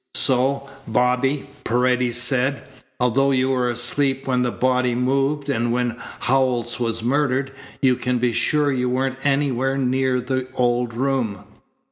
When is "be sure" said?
8.17-8.71